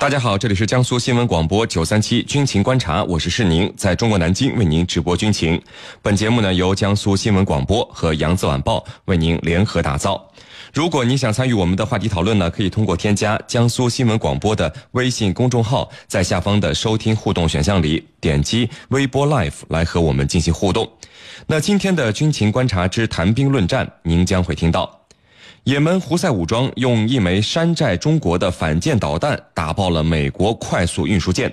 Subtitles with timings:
[0.00, 5.60] 大家好，这里是江苏新闻广播九三七军情观察，我是世宁，在中国南京为您直播军情。
[6.00, 10.26] 本节目呢由江苏新闻广播和扬子晚报为您联合打造。
[10.72, 20.90] 如果你想参与我们的话题讨论呢，可以通过添加江苏新闻广播的微信公众号，在下方的收听互动选项里点击微波 Live 来和我们进行互动。
[21.46, 24.99] 那今天的军情观察之谈兵论战，您将会听到。
[25.64, 31.52] 也门胡塞武装用一枚山寨中国的反舰导弹打爆了美国快速运输舰，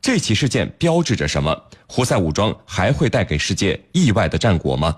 [0.00, 1.56] 这起事件标志着什么？
[1.86, 4.96] 胡塞武装还会带给世界意外的战果吗？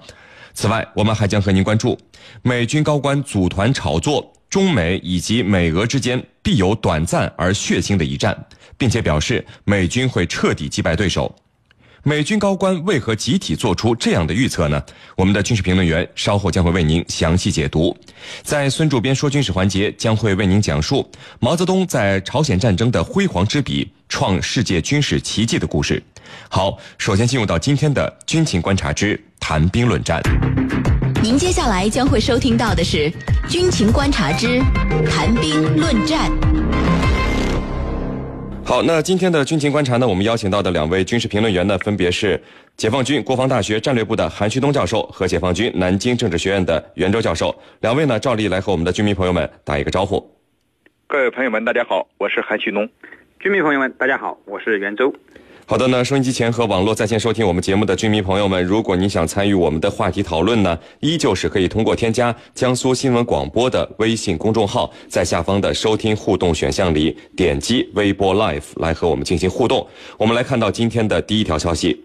[0.54, 1.98] 此外，我们还将和您关注
[2.40, 8.34] 美军高官组团炒作中美以及美俄之间必有短暂而血腥的一战，
[8.78, 11.34] 并且表示美军会彻底击败对手。
[12.08, 14.80] 美军高官为何集体做出这样的预测呢？
[15.16, 17.96] 我们的军事评论员稍后将会为您详细解读。
[18.44, 21.10] 在孙主编说军事环节，将会为您讲述
[21.40, 26.00] 毛泽东在朝鲜战争的辉煌之笔，创世界军事奇迹的故事。
[26.48, 30.22] 好，首先进入到今天的军情观察之谈兵论战。
[31.20, 33.12] 您接下来将会收听到的是
[33.48, 34.60] 军情观察之
[35.10, 36.30] 谈兵论战。
[38.68, 42.42] 好，那今天的军情观察呢，我们邀请到的两位军事评论员呢，分别是
[42.76, 47.54] 解放军国防大学战略部的韩旭东教授和解放军南京政治学院的袁周教授。
[47.82, 50.20] 两位呢，照例来和我们的军迷朋友们打一个招呼。
[51.06, 52.88] 各位朋友们，大家好，我是韩旭东。
[53.38, 55.14] 军迷朋友们，大家好，我是袁周。
[55.68, 69.84] 好的呢，收音机前和网络在线收听我们节目的军迷朋友们，如果你想参与我们的话题讨论呢，依旧是可以通过添加江苏新闻广播的微信公众号，在下方的收听互动选项里点击微博 Live 来和我们进行互动。
[70.16, 72.00] 我们来看到今天的第一条消息：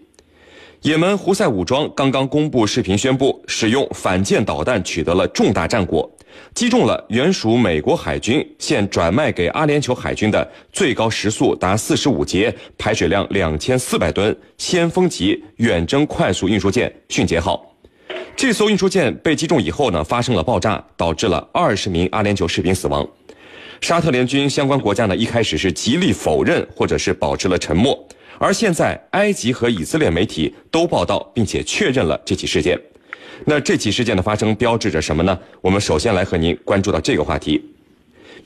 [0.80, 6.10] 也门胡塞武装刚刚公布视频，宣布使用反舰导弹取得了重大战果。
[6.54, 17.74] 击中了原属美国海军现转卖给阿联酋海军的最高时速达四十五节、排水量两千四百吨先锋级远征快速运输舰“迅捷号”。
[18.36, 23.06] 这艘运输舰被击中以后呢，发生了爆炸，导致了二十名阿联酋士兵死亡。
[23.80, 27.98] 沙特联军相关国家呢，一开始是极力否认或者是保持了沉默，
[28.38, 32.78] 而现在埃及和以色列媒体都报道并且确认了这起事件。
[33.44, 35.38] 那这起事件的发生标志着什么呢？
[35.60, 37.62] 我们首先来和您关注到这个话题，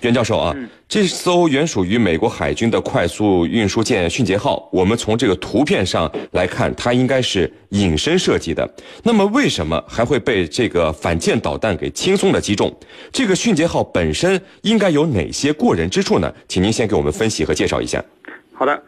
[0.01, 0.55] 袁教授啊，
[0.89, 8.69] 这艘原属于美国海军的快速运输舰“迅捷号”，我们从这个图片上来看，它应该是隐身设计的。
[9.03, 12.75] 那么，为什么还会被这个反舰导弹给轻松的击中？
[13.11, 16.33] 这个“迅捷号”本身应该有哪些过人之处呢？
[16.47, 18.03] 请您先给我们分析和介绍一下。
[18.53, 18.83] 好的，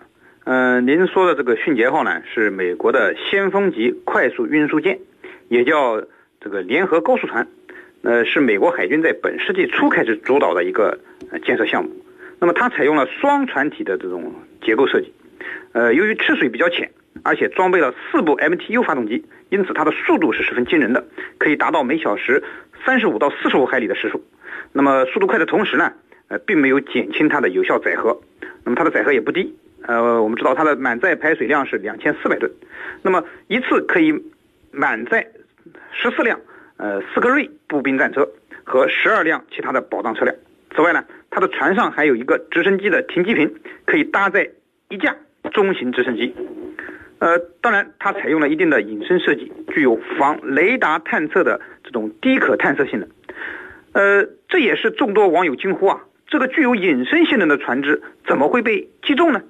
[0.44, 4.98] 嗯，您说的这个“迅捷号”呢，是美国的先锋级快速运输舰。
[5.48, 6.02] 也叫
[6.40, 7.46] 这个联合高速船，
[8.02, 10.98] 呃，是美国海军在本世纪初开始主导的一个
[11.44, 11.90] 建设项目。
[12.40, 14.32] 那么它采用了双船体的这种
[14.62, 15.12] 结构设计，
[15.72, 16.90] 呃，由于吃水比较浅，
[17.24, 21.04] 而且装备了四部 MTU 发动机，因此它的速度是十分惊人的，
[21.38, 22.44] 可以达到每小时
[22.86, 24.22] 三十五到四十五海里的时速。
[24.72, 25.92] 那么速度快的同时呢，
[26.28, 28.20] 呃，并没有减轻它的有效载荷。
[28.62, 32.52] 那么它的载荷也不低，呃，我们知道它的满载排水量是两千四百吨，
[33.02, 34.12] 那么一次可以
[34.70, 35.26] 满载。
[35.92, 36.40] 十四辆，
[36.76, 38.28] 呃，斯科瑞步兵战车
[38.64, 40.34] 和十二辆其他的保障车辆。
[40.74, 43.52] 此外呢，它的船上还有一个直升机的停机坪，
[43.86, 44.50] 可以搭载
[44.88, 45.16] 一架
[45.52, 46.34] 中型直升机。
[47.20, 53.08] 呃，当然，它采用了一定的隐身设计，具有防雷达探测的这种低可探测性能。
[53.92, 59.42] 呃，这也是众多网友惊呼啊，这个具有隐身性能的船只怎么会被击中呢？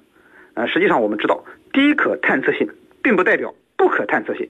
[0.55, 2.67] 呃，实际上我们知道，低可探测性
[3.03, 4.49] 并不代表不可探测性。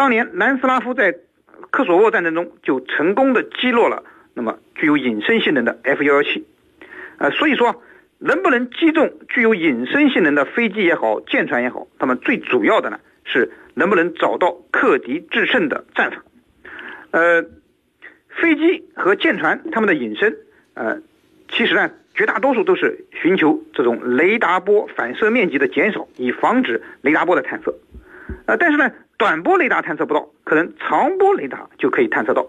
[0.00, 1.14] 当年南斯拉夫在
[1.70, 4.02] 科索沃战争中就成功的击落了
[4.32, 6.46] 那么具有隐身性能的 F 幺幺七，
[7.18, 7.82] 呃，所以说
[8.18, 16.22] 能不能击中具有隐身性能的飞机也好，舰船也好，他们最主要的呢是能不能找到克敌制胜的战法。
[17.10, 17.42] 呃，
[18.30, 20.34] 飞机和舰船他们的隐身，
[20.72, 21.02] 呃，
[21.50, 27.74] 其实呢绝大多数都是寻求这种雷达波反射面积的减少，以防止雷达波的探测。
[28.46, 28.90] 呃，但是呢。
[29.20, 32.46] 短波雷达探测不到，可能长波雷达就可以探测到。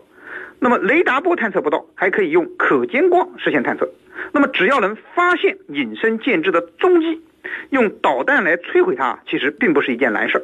[0.57, 3.91] 那么雷达波探测不到，还可以用可见光实现探测。
[4.31, 7.21] 那么只要能发现隐身舰只的踪迹，
[7.71, 10.43] 用导弹来摧毁它，其实并不是一件难事儿。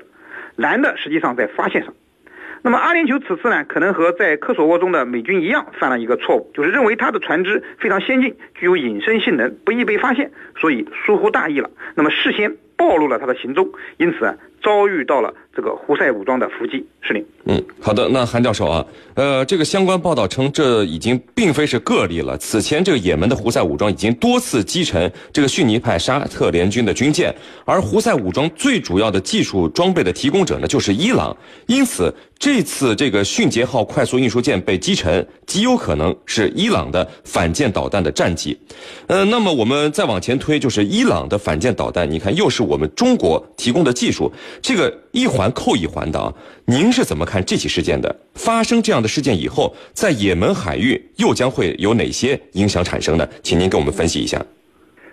[0.58, 1.94] 难的实际上在发现上。
[2.62, 11.70] 那么阿联酋此次呢，可能和在科索沃中的美军一样，犯了一个错误，就是认为他的船只非常先进，具有隐身性能，不易被发现，所以疏忽大意了。
[11.96, 16.86] 那么事先暴露了他的行踪，因此啊，遭遇到了这个胡塞武装的伏击。
[17.02, 17.26] 是令。
[17.46, 18.08] 嗯，好的。
[18.10, 22.38] 那韩教授啊，呃，这个相关报道称，这已经并非是个例了。
[22.38, 27.34] 此前，这个也门的胡塞武装已经多次击沉这个逊尼派沙特联军的军舰，
[27.66, 31.36] 而胡塞武装最主要的技术装备的提供者呢，就是伊朗。
[31.66, 38.56] 因此，这次这个迅捷号快速运输舰被击沉，极有可能是伊朗的反舰导弹的战机。
[39.08, 44.30] 呃，那么我们再往前推，就是伊朗的反舰导弹，你看又是我们中国提供的技术，
[44.62, 46.34] 这个一环扣一环的。
[46.66, 48.16] 您是怎么看这起事件的？
[48.36, 53.28] 发生这样的事件以后，在也门海域又将会有哪些影响产生呢？
[53.42, 54.44] 请您给我们分析一下。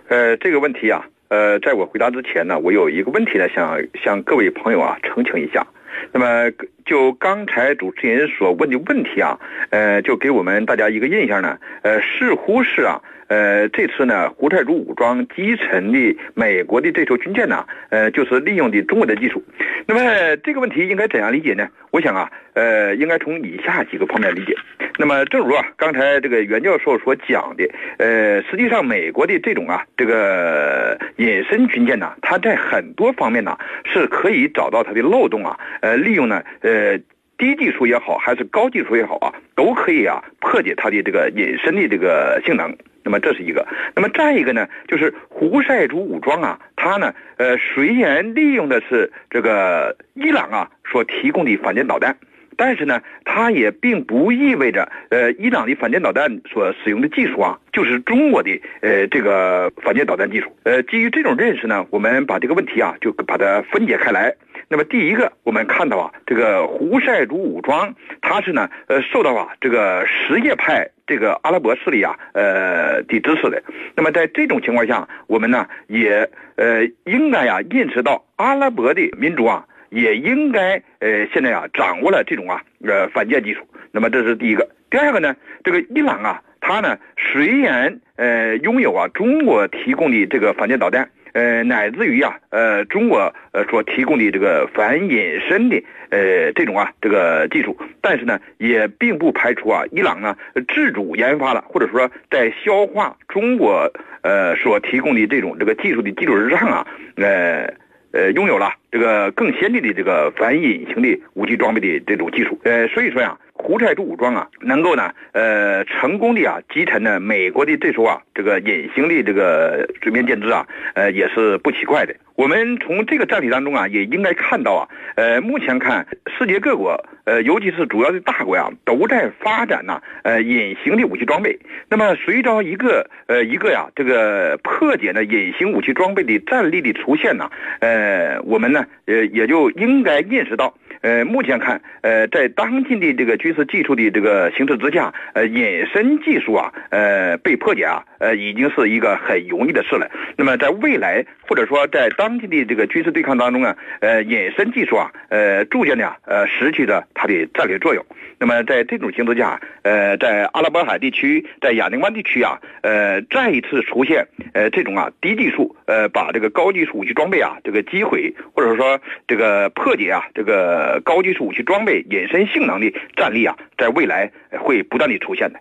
[0.07, 5.65] 呃，这个问题啊，呃，在我回答之前呢，我有一个问题呢，想向各位朋友啊澄清一下。
[6.11, 6.51] 那么，
[6.85, 9.39] 就刚才主持人所问的问题啊，
[9.71, 13.01] 呃，就给我们大家一个印象呢，呃，似乎是啊。
[13.27, 19.43] 呃，这次呢，胡塞族武装击沉的美国的这艘军舰呢，呃，就是利用的中国的技术。
[19.87, 21.67] 那么这个问题应该怎样理解呢？
[21.89, 24.55] 我想啊，呃，应该从以下几个方面理解。
[24.99, 27.67] 那么，正如啊刚才这个袁教授所讲的，
[27.97, 33.57] 呃，实际上美国的这种啊这个隐身军舰呢，它在很多方面呢
[33.91, 36.74] 是可以找到它的漏洞啊，呃，利用呢，呃。
[36.75, 36.99] 呃
[37.37, 42.75] 低技术也好，还是高技术也好啊，都可以啊破解它的这个隐身的这个性能。
[43.03, 43.67] 那么这是一个。
[43.95, 52.17] 那么再一个呢，就是胡塞族武装啊，它呢，呃，虽然利用的是这个伊朗啊所提供的反舰导弹，
[52.57, 58.49] 但是呢，它也并不意味着，呃，伊朗的反舰导弹所使用的技术啊，就是中国的
[58.81, 60.47] 呃这个反舰导弹技术。
[60.63, 64.33] 呃，基于这种认识呢，我们把这个问题啊，就把它分解开来。
[64.67, 73.61] 那么第一个，我们看到啊，这个胡塞族武装，它是呢，呃，受到啊这个什叶派这个阿拉伯势力啊，呃的支持的。
[73.95, 83.61] 那么在这种情况下，我们呢也呃应该呀认识到阿拉伯的民族啊，也应该呃现在啊掌握了这种啊呃反舰技术。
[83.91, 84.67] 那么这是第一个。
[84.89, 91.07] 第二个呢，这个伊朗啊，它呢虽然呃拥有啊中国提供的这个反舰导弹。
[91.35, 93.19] 呃，乃至于啊，呃，中国
[93.51, 100.33] 呃所提供的这个反隐身的呃这种啊这个技术，但是呢，也并不排除啊，伊朗呢
[100.73, 103.91] 自主研发了，或者说在消化中国
[104.21, 106.87] 呃所提供的这种这个技术的基础之上啊，
[107.17, 107.69] 呃
[108.13, 113.37] 呃拥有了这个更先进的这个反隐形的武器装备的这种技术，呃，所以说呀。
[113.65, 122.13] 胡塞族武装啊，能够呢，呃，成功的啊击沉呢美国的这艘啊这个隐形的这个水面舰只啊，呃，也是不奇怪的。
[122.35, 126.05] 我们从这个战例当中啊，也应该看到啊， 呃，目前看
[126.37, 131.57] 世界各国，呃，尤其是主要的大国呀，都在发展呢，呃，隐形的武器装备。
[131.89, 140.71] 那么，随着一个呃一个呀，这个破解呢隐形武器装备的战力的出现呢，呃，我们呢，呃，也就应该认识到。
[141.05, 150.09] 呃，目前看，呃，在当今的这个军事技术的这个形势之下，呃，隐身技术啊，呃，被破解啊，呃，已经是一个很容易的事了。
[150.35, 158.03] 那么，在未来或者说在当今的这个军事对抗当中啊，呃，隐身技术啊，呃，逐渐的呃，失去了它的战略作用。
[158.39, 170.94] 那么，在这种形势下，呃，在阿拉伯海地区，在亚丁湾地区啊，呃，再一次出现呃这种啊低技术，呃，把这个高技术武器装备啊，这个击毁或者说这个破解啊，这个。
[171.01, 175.59] 高技术武器装备隐身性能的战力啊，在未来会不断的出现的。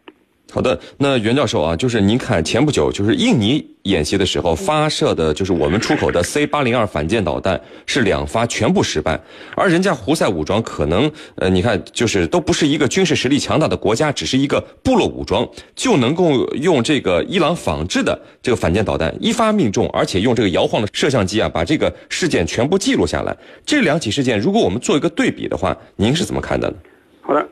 [0.50, 9.20] 好的，那袁教授啊，就是您看前不久就是印尼演习的时候发射的，就是我们出口的 C 八零二反舰导弹是两发全部失败，
[9.56, 23.36] 而人家胡塞武装可能呃，你看就是都不是一个军事实力强大的国家，只是一个部落武装，就能够用这个伊朗仿制的这个反舰导弹一发命中，而且用这个摇晃的摄像机啊，把这个事件全部记录下来。
[23.67, 26.77] 这两起事件，如果我们做一个对比的话，您是怎么看的呢？
[27.22, 27.44] 好的。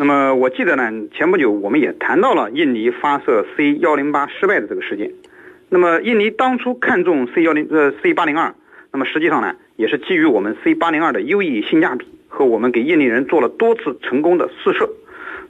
[0.00, 5.12] 那么我记得呢，前不久我们也谈到了印尼发射 C 幺零八失败的这个事件。
[5.68, 8.54] 那么印尼当初看中 C 幺零呃 C 八零二，
[8.92, 14.88] 那么实际上呢，也是基于我们 C 八零二的优异性价比和我们给印尼人做了多次成功的试射。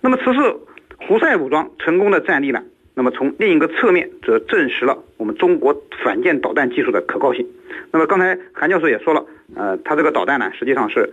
[0.00, 0.60] 那么此次
[0.96, 2.60] 胡塞武装成功的战例呢，
[2.96, 7.46] 那么从另一个侧面则证实了我们中国反舰导弹技术的可靠性。
[7.92, 11.08] 那么刚才韩教授也说了，呃，他这个导弹呢，实际上是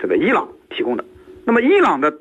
[0.00, 1.04] 这个伊朗提供的。
[1.44, 2.12] 那么伊朗的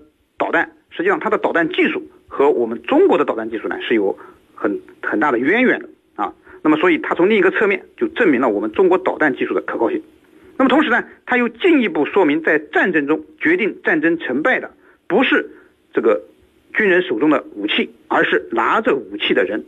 [0.42, 4.18] 导弹实际上它的导弹技术和我们中国的导弹技术呢是有
[4.56, 6.34] 很很大的渊源的啊。
[6.64, 10.02] 那么所以它从另一个侧面就证明了我们中国导弹技术的可靠性。
[10.58, 14.72] 那么同时呢，它又进一步说明在战争中决定战争成败的
[15.08, 15.52] 不是
[15.94, 16.24] 这个
[16.74, 19.64] 军人手中的武器，而是拿着武器的人。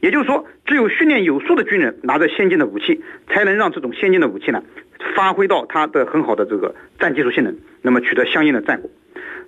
[0.00, 4.62] 也就是说，只有训练有素的军人拿着先进的武器，才能让这种先进的武器呢
[5.16, 8.88] 发挥到它的很好的这个战技术性能，那么取得相应的战果。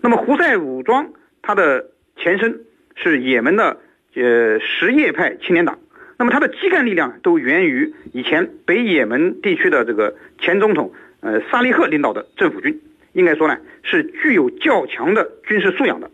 [0.00, 2.60] 那么胡塞武装它的前身
[2.94, 3.78] 是也门的
[4.14, 5.78] 呃什叶派青年党，
[6.18, 12.80] 那么它的基干力量都源于以前北也门地区的这个前总统呃萨利赫领导的政府军，
[13.12, 16.10] 应该说呢是具有较强的军事素养的，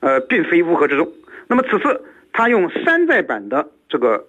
[0.00, 1.12] 呃，并非乌合之众。
[1.48, 4.26] 那么此次他用山寨版的这个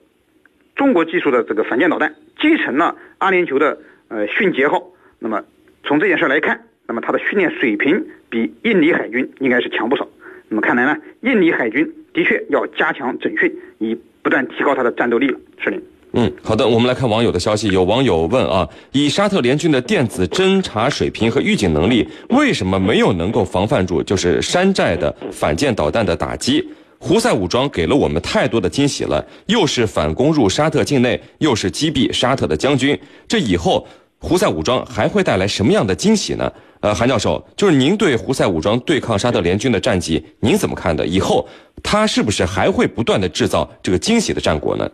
[0.76, 3.78] 中国技术的这个反舰导弹击沉了阿联酋的
[4.08, 4.84] 呃迅捷号，
[5.20, 5.44] 那么
[5.84, 10.08] 从这件事来看，那么他的训练水平比印尼海军应该是强不少。
[10.48, 15.38] 那么看来呢，印尼海军的确要加强整训，以不断提高它的战斗力了。
[15.60, 15.78] 是的。
[16.14, 17.70] 嗯，好的，我们来看网友的消息。
[17.70, 26.68] 有网友问啊，以沙特联军的电子侦察水平和预警能力，为什么没有能够防范住就是山寨的反舰导弹的打击？
[27.00, 33.88] 胡塞武装给了我们太多的惊喜了，又是反攻入沙特境内，又是击毙沙特的将军，这以后
[34.20, 36.52] 胡塞武装还会带来什么样的惊喜呢？
[36.82, 41.06] 呃，韩教授，就是您对胡塞武装对抗沙特联军的战绩，您怎么看的？
[41.06, 41.48] 以后
[41.84, 44.90] 他是不是还会不断的制造这个惊喜的战果呢？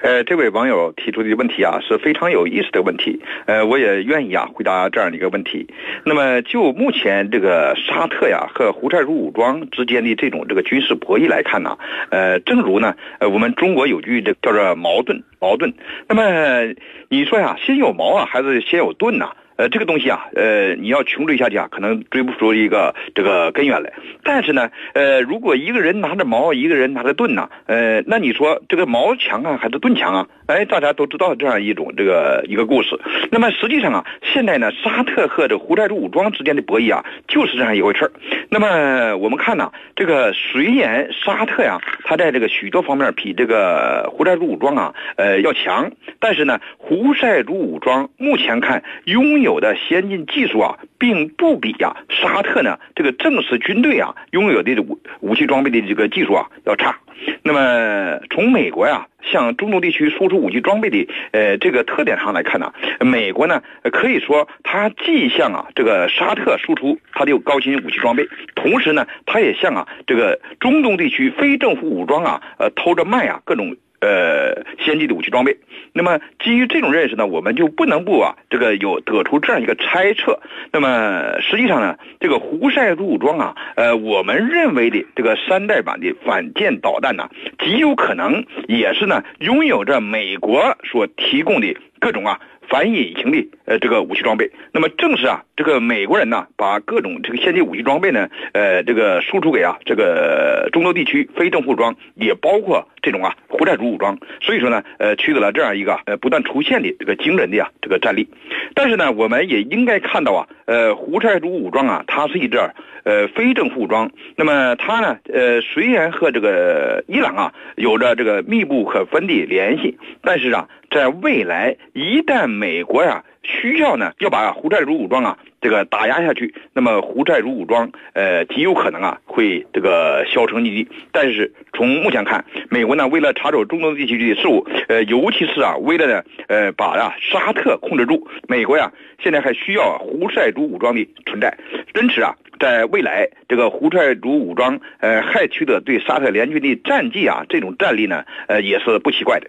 [0.00, 5.66] 呃，这位网友提出的问题啊是非常有意思的问题，呃，我也愿意啊回答这样的一个问题。
[6.04, 11.78] 那么就目前这个沙特呀和胡塞武装之间的这种这个军事博弈来看呢，
[12.10, 15.72] 呃，正如呢，呃，我们中国有句这叫做矛盾矛盾。
[16.08, 16.74] 那么
[17.08, 19.28] 你说呀，先有矛啊，还是先有盾呢？
[19.56, 23.92] 呃，这个东西啊，呃，你要穷追下去啊，可能追不出一个这个根源来。
[24.22, 30.28] 但是呢，呃，如果一个人拿着矛，一个人拿着盾呢，呃，那你说这个矛强啊，还是盾强啊？
[30.52, 33.00] 哎，大家都知道这样一种这个一个故事。
[33.30, 38.12] 那么实际上啊，现在呢，沙特和这胡塞族武装之间的博弈啊，就是这样一回事儿。
[38.50, 45.90] 那么我们看呢，这个虽然沙特呀，他在这个许多方面比这个胡塞族武装啊，呃，要强，
[46.20, 56.98] 但是呢，胡塞族武装目前看拥有的先进技术啊，并不比呀沙特呢这个正式军队啊拥有的武武器装备的这个技术啊要差。
[57.42, 63.62] 那么从美国呀向中东地区输出武器装备的呃这个特点上来看呢，美国呢
[63.92, 73.76] 可以说它既向啊这个沙特输出它的高新武器装备，同时呢它也向啊这个中东地区非政府武装啊呃偷着卖啊各种。
[74.02, 75.56] 呃，先进的武器装备。
[75.92, 80.40] 那么基于这种认识呢，我们就不能不啊，这个有得出这样一个猜测。
[80.72, 87.28] 那么实际上呢，这个胡塞武装啊，呃，我们认为的这个山寨版的反舰导弹呢，
[87.60, 92.40] 极有可能也是呢，拥有着美国所提供的各种啊。
[92.68, 108.28] 反隐形的呃这个武器装备，那么正是啊这个美国人呢把各种这个先进武器装备呢呃这个输出给啊这个中东地区非政府武装，也包括这种啊胡塞族武装，所以说呢呃取得了这样一个呃不断出现的这个惊人的呀这个战力，
[108.74, 112.58] 但是呢我们也应该看到啊呃胡塞族武装啊它是一支
[113.04, 120.68] 呃非政府武装，那么它呢呃虽然和这个伊朗啊有着这个密不可分的联系，但是啊。
[120.92, 130.88] 在未来，一旦美国呀需要呢，要把胡塞族武装啊这个打压下去，那么胡塞族武装呃极有可能啊会这个销声匿迹。
[131.10, 138.90] 但是从目前看，美国呢为了插手中东地区的事务，呃尤其是啊为了呢呃把啊沙特控制住，美国呀
[139.22, 141.56] 现在还需要胡塞族武装的存在。
[142.00, 149.48] 因此啊，在未来这个胡塞族武装呃还取得对沙特联军的战绩啊这种战力呢呃也是不奇怪的。